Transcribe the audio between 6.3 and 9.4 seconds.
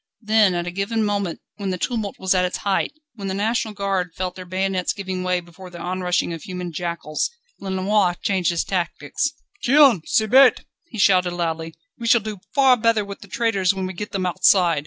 tide of human jackals, Lenoir changed his tactics.